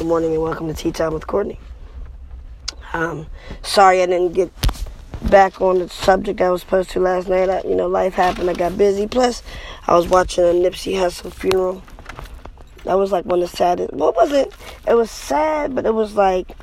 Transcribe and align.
Good 0.00 0.06
morning 0.06 0.32
and 0.32 0.42
welcome 0.42 0.66
to 0.66 0.72
Tea 0.72 0.92
Time 0.92 1.12
with 1.12 1.26
Courtney. 1.26 1.60
Um, 2.94 3.26
sorry 3.60 4.00
I 4.00 4.06
didn't 4.06 4.32
get 4.32 4.50
back 5.30 5.60
on 5.60 5.78
the 5.78 5.90
subject 5.90 6.40
I 6.40 6.48
was 6.48 6.62
supposed 6.62 6.88
to 6.92 7.00
last 7.00 7.28
night. 7.28 7.50
I, 7.50 7.60
you 7.68 7.74
know, 7.74 7.86
life 7.86 8.14
happened. 8.14 8.48
I 8.48 8.54
got 8.54 8.78
busy. 8.78 9.06
Plus, 9.06 9.42
I 9.86 9.94
was 9.94 10.08
watching 10.08 10.44
a 10.44 10.54
Nipsey 10.54 10.94
Hussle 10.94 11.30
funeral. 11.30 11.82
That 12.84 12.94
was 12.94 13.12
like 13.12 13.26
one 13.26 13.42
of 13.42 13.50
the 13.50 13.54
saddest. 13.54 13.92
What 13.92 14.16
was 14.16 14.32
it? 14.32 14.54
It 14.88 14.94
was 14.94 15.10
sad, 15.10 15.74
but 15.74 15.84
it 15.84 15.92
was 15.92 16.14
like 16.14 16.56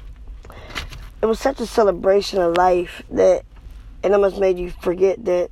it 1.21 1.27
was 1.27 1.39
such 1.39 1.59
a 1.59 1.67
celebration 1.67 2.41
of 2.41 2.57
life 2.57 3.03
that 3.11 3.45
it 4.01 4.11
almost 4.11 4.39
made 4.39 4.57
you 4.57 4.71
forget 4.81 5.23
that 5.25 5.51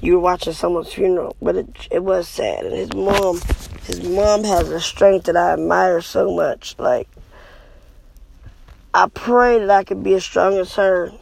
you 0.00 0.14
were 0.14 0.20
watching 0.20 0.52
someone's 0.52 0.92
funeral. 0.92 1.36
But 1.40 1.54
it 1.54 1.88
it 1.92 2.02
was 2.02 2.26
sad, 2.26 2.66
and 2.66 2.74
his 2.74 2.92
mom 2.92 3.40
his 3.84 4.02
mom 4.02 4.42
has 4.42 4.68
a 4.68 4.80
strength 4.80 5.26
that 5.26 5.36
I 5.36 5.52
admire 5.52 6.00
so 6.00 6.34
much. 6.34 6.74
Like, 6.76 7.08
I 8.92 9.06
pray 9.06 9.60
that 9.60 9.70
I 9.70 9.84
could 9.84 10.02
be 10.02 10.14
as 10.14 10.24
strong 10.24 10.58
as 10.58 10.74
her 10.74 11.12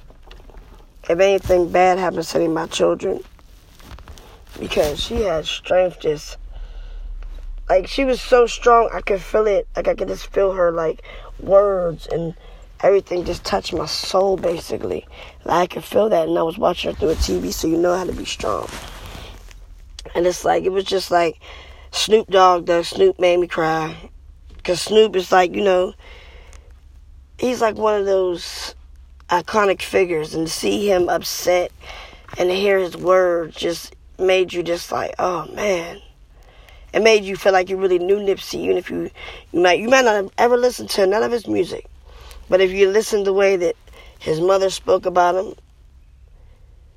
if 1.09 1.21
anything 1.21 1.71
bad 1.71 1.99
happens 1.99 2.31
to 2.31 2.39
any 2.39 2.47
of 2.47 2.53
my 2.53 2.67
children. 2.67 3.23
Because 4.59 4.99
she 5.03 5.23
had 5.23 5.45
strength 5.45 6.01
just 6.01 6.39
like 7.69 7.87
she 7.87 8.07
was 8.07 8.23
so 8.23 8.47
strong 8.47 8.89
I 8.93 9.03
could 9.03 9.21
feel 9.21 9.47
it. 9.47 9.69
Like 9.77 9.87
I 9.87 9.95
could 9.95 10.09
just 10.09 10.29
feel 10.29 10.53
her 10.53 10.73
like 10.73 11.03
words 11.41 12.07
and 12.07 12.35
everything 12.81 13.25
just 13.25 13.45
touched 13.45 13.75
my 13.75 13.87
soul 13.87 14.39
basically. 14.39 15.07
Like 15.45 15.71
I 15.71 15.75
could 15.75 15.85
feel 15.85 16.09
that 16.09 16.27
and 16.27 16.39
I 16.39 16.43
was 16.43 16.57
watching 16.57 16.93
her 16.93 16.98
through 16.98 17.11
a 17.11 17.15
TV 17.17 17.53
so 17.53 17.69
you 17.69 17.77
know 17.77 17.95
how 17.95 18.05
to 18.05 18.12
be 18.12 18.25
strong. 18.25 18.67
And 20.15 20.27
it's 20.27 20.45
like 20.45 20.65
it 20.65 20.73
was 20.73 20.85
just 20.85 21.11
like 21.11 21.39
Snoop 21.91 22.29
Dogg 22.29 22.65
though. 22.65 22.83
Snoop 22.83 23.21
made 23.21 23.39
me 23.39 23.47
cry. 23.47 24.11
Because 24.57 24.81
Snoop 24.81 25.17
is 25.17 25.31
like, 25.31 25.55
you 25.55 25.62
know, 25.62 25.95
he's 27.38 27.60
like 27.60 27.77
one 27.77 27.98
of 27.98 28.06
those 28.06 28.74
iconic 29.31 29.83
figures. 29.83 30.34
And 30.34 30.47
to 30.47 30.53
see 30.53 30.91
him 30.91 31.08
upset 31.08 31.72
and 32.36 32.48
to 32.50 32.55
hear 32.55 32.78
his 32.78 32.97
words 32.97 33.56
just 33.56 33.95
made 34.19 34.53
you 34.53 34.62
just 34.62 34.92
like, 34.92 35.14
oh 35.19 35.47
man. 35.55 36.00
It 36.92 37.03
made 37.03 37.25
you 37.25 37.36
feel 37.36 37.53
like 37.53 37.69
you 37.69 37.77
really 37.77 37.98
knew 37.98 38.17
Nipsey, 38.17 38.61
even 38.61 38.78
if 38.78 38.91
you, 38.91 39.11
you 39.53 39.61
might 39.61 39.78
you 39.78 39.89
might 39.89 40.06
not 40.06 40.14
have 40.14 40.30
ever 40.39 40.56
listened 40.56 40.89
to 40.91 41.06
none 41.06 41.22
of 41.22 41.30
his 41.30 41.47
music. 41.47 41.86
But 42.48 42.62
if 42.62 42.70
you 42.70 42.89
listen 42.89 43.25
the 43.25 43.33
way 43.33 43.56
that 43.56 43.77
his 44.19 44.41
mother 44.41 44.70
spoke 44.70 45.05
about 45.05 45.34
him, 45.34 45.55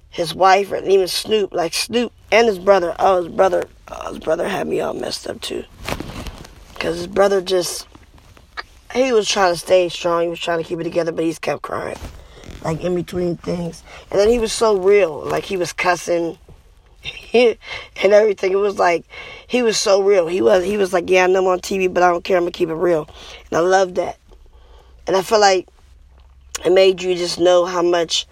his 0.10 0.36
wife, 0.36 0.72
and 0.72 0.88
even 0.88 1.08
Snoop, 1.08 1.54
like 1.54 1.74
Snoop 1.74 2.12
and 2.32 2.48
his 2.48 2.60
brother. 2.60 2.96
Oh, 3.00 3.24
his 3.24 3.34
brother, 3.34 3.64
oh, 3.90 4.10
his 4.10 4.20
brother 4.20 4.48
had 4.48 4.68
me 4.68 4.82
all 4.82 4.94
messed 4.94 5.28
up 5.28 5.42
too. 5.42 5.64
Cause 6.80 6.98
his 6.98 7.08
brother 7.08 7.42
just, 7.42 7.88
he 8.94 9.12
was 9.12 9.28
trying 9.28 9.54
to 9.54 9.60
stay 9.60 9.90
strong. 9.90 10.24
He 10.24 10.30
was 10.30 10.40
trying 10.40 10.60
to 10.60 10.64
keep 10.64 10.80
it 10.80 10.84
together, 10.84 11.12
but 11.12 11.24
he's 11.24 11.40
kept 11.40 11.62
crying, 11.62 11.98
like 12.64 12.82
in 12.82 12.96
between 12.96 13.38
things. 13.38 13.84
And 14.10 14.20
then 14.20 14.30
he 14.30 14.40
was 14.40 14.52
so 14.52 14.78
real, 14.78 15.22
like 15.26 15.44
he 15.44 15.58
was 15.58 15.74
cussing. 15.74 16.38
and 17.34 17.58
everything. 17.96 18.52
It 18.52 18.58
was 18.58 18.78
like 18.78 19.06
he 19.48 19.64
was 19.64 19.78
so 19.78 20.04
real. 20.04 20.28
He 20.28 20.42
was 20.42 20.64
he 20.64 20.78
was 20.78 20.94
like, 20.94 21.10
yeah, 21.10 21.24
I 21.24 21.28
know 21.28 21.40
I'm 21.40 21.48
on 21.48 21.60
TV, 21.60 21.92
but 21.92 22.04
I 22.04 22.10
don't 22.10 22.24
care. 22.24 22.38
I'm 22.38 22.44
gonna 22.44 22.52
keep 22.52 22.70
it 22.70 22.76
real, 22.76 23.10
and 23.50 23.58
I 23.58 23.62
love 23.62 23.96
that. 23.96 24.20
And 25.08 25.16
I 25.16 25.24
feel 25.24 25.40
like 25.40 25.68
it 26.64 26.72
made 26.72 27.02
you 27.02 27.16
just 27.16 27.40
know 27.40 27.66
how 27.66 27.82
much 27.82 28.28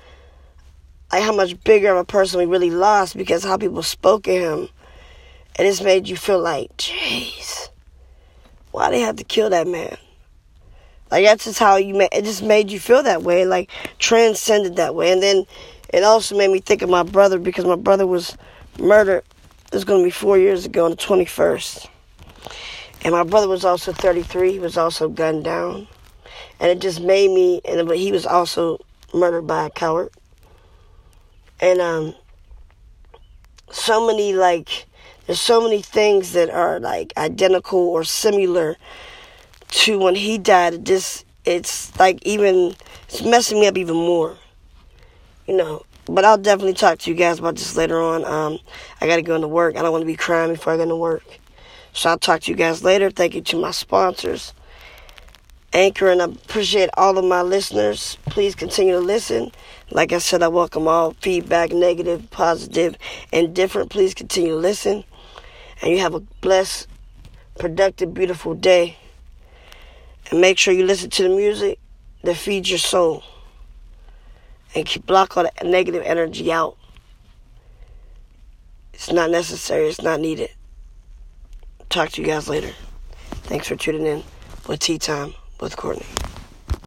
like 1.11 1.23
how 1.23 1.35
much 1.35 1.61
bigger 1.63 1.91
of 1.91 1.97
a 1.97 2.05
person 2.05 2.39
we 2.39 2.45
really 2.45 2.69
lost 2.69 3.17
because 3.17 3.43
how 3.43 3.57
people 3.57 3.83
spoke 3.83 4.27
of 4.27 4.33
him. 4.33 4.69
And 5.55 5.67
it's 5.67 5.81
made 5.81 6.07
you 6.07 6.15
feel 6.15 6.39
like, 6.39 6.75
jeez, 6.77 7.69
why 8.71 8.91
they 8.91 9.01
have 9.01 9.17
to 9.17 9.23
kill 9.23 9.49
that 9.49 9.67
man? 9.67 9.97
Like 11.11 11.25
that's 11.25 11.45
just 11.45 11.59
how 11.59 11.77
you 11.77 11.95
made 11.95 12.09
it 12.11 12.23
just 12.23 12.43
made 12.43 12.71
you 12.71 12.79
feel 12.79 13.03
that 13.03 13.23
way, 13.23 13.45
like 13.45 13.71
transcended 13.97 14.75
that 14.75 14.95
way. 14.95 15.11
And 15.11 15.21
then 15.21 15.45
it 15.93 16.03
also 16.03 16.37
made 16.37 16.51
me 16.51 16.59
think 16.59 16.81
of 16.81 16.89
my 16.89 17.03
brother 17.03 17.39
because 17.39 17.65
my 17.65 17.75
brother 17.75 18.05
was 18.05 18.37
murdered. 18.79 19.23
It's 19.71 19.83
gonna 19.83 20.03
be 20.03 20.11
four 20.11 20.37
years 20.37 20.65
ago 20.65 20.85
on 20.85 20.91
the 20.91 20.97
twenty 20.97 21.25
first. 21.25 21.87
And 23.03 23.13
my 23.13 23.23
brother 23.23 23.47
was 23.47 23.65
also 23.65 23.91
thirty 23.93 24.23
three, 24.23 24.53
he 24.53 24.59
was 24.59 24.77
also 24.77 25.09
gunned 25.09 25.43
down. 25.43 25.87
And 26.59 26.69
it 26.69 26.79
just 26.79 27.01
made 27.01 27.31
me 27.31 27.61
and 27.65 27.87
but 27.87 27.97
he 27.97 28.11
was 28.11 28.25
also 28.25 28.79
murdered 29.13 29.47
by 29.47 29.65
a 29.65 29.69
coward 29.69 30.11
and 31.59 31.81
um 31.81 32.15
so 33.71 34.05
many 34.07 34.33
like 34.33 34.85
there's 35.25 35.41
so 35.41 35.61
many 35.61 35.81
things 35.81 36.31
that 36.33 36.49
are 36.49 36.79
like 36.79 37.13
identical 37.17 37.79
or 37.79 38.03
similar 38.03 38.77
to 39.69 39.99
when 39.99 40.15
he 40.15 40.37
died 40.37 40.73
it 40.73 40.83
just 40.83 41.25
it's 41.45 41.97
like 41.99 42.19
even 42.25 42.75
it's 43.03 43.21
messing 43.23 43.59
me 43.59 43.67
up 43.67 43.77
even 43.77 43.95
more 43.95 44.37
you 45.47 45.55
know 45.55 45.83
but 46.05 46.25
i'll 46.25 46.37
definitely 46.37 46.73
talk 46.73 46.97
to 46.97 47.09
you 47.09 47.15
guys 47.15 47.39
about 47.39 47.55
this 47.55 47.75
later 47.75 47.99
on 48.01 48.25
um 48.25 48.59
i 49.01 49.07
gotta 49.07 49.21
go 49.21 49.35
into 49.35 49.47
work 49.47 49.75
i 49.75 49.81
don't 49.81 49.91
want 49.91 50.01
to 50.01 50.07
be 50.07 50.15
crying 50.15 50.51
before 50.53 50.73
i 50.73 50.77
go 50.77 50.83
into 50.83 50.95
work 50.95 51.23
so 51.93 52.09
i'll 52.09 52.17
talk 52.17 52.41
to 52.41 52.51
you 52.51 52.57
guys 52.57 52.83
later 52.83 53.09
thank 53.09 53.33
you 53.35 53.41
to 53.41 53.59
my 53.59 53.71
sponsors 53.71 54.53
Anchor, 55.71 56.09
and 56.09 56.19
I 56.19 56.25
appreciate 56.25 56.89
all 56.97 57.19
of 57.19 57.25
my 57.25 57.43
listeners. 57.43 58.17
Please 58.25 58.55
continue 58.55 58.93
to 58.93 58.99
listen. 58.99 59.51
Like 59.91 60.11
I 60.11 60.17
said, 60.17 60.41
I 60.41 60.47
welcome 60.47 60.87
all 60.87 61.13
feedback, 61.21 61.71
negative, 61.71 62.27
positive, 62.31 62.97
and 63.31 63.53
different. 63.53 63.91
Please 63.91 64.15
continue 64.15 64.53
to 64.53 64.55
listen. 64.55 65.03
And 65.83 65.91
you 65.91 65.99
have 65.99 66.15
a 66.15 66.21
blessed, 66.41 66.87
productive, 67.59 68.15
beautiful 68.15 68.55
day. 68.55 68.97
And 70.29 70.41
make 70.41 70.57
sure 70.57 70.73
you 70.73 70.85
listen 70.85 71.09
to 71.11 71.23
the 71.23 71.29
music 71.29 71.79
that 72.23 72.35
feeds 72.35 72.69
your 72.69 72.79
soul. 72.79 73.23
And 74.75 74.85
keep 74.85 75.05
block 75.05 75.35
all 75.35 75.43
the 75.43 75.67
negative 75.67 76.03
energy 76.05 76.51
out. 76.51 76.77
It's 78.93 79.11
not 79.11 79.31
necessary, 79.31 79.87
it's 79.87 80.01
not 80.01 80.19
needed. 80.19 80.51
Talk 81.89 82.09
to 82.11 82.21
you 82.21 82.27
guys 82.27 82.47
later. 82.47 82.71
Thanks 83.43 83.67
for 83.67 83.75
tuning 83.75 84.05
in 84.05 84.23
with 84.67 84.79
Tea 84.79 84.99
Time 84.99 85.33
with 85.59 85.75
Courtney. 85.75 86.05